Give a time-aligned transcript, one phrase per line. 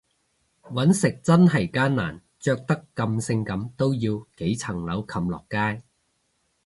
[0.63, 5.83] 搵食真係艱難，着得咁性感都要幾層樓擒落街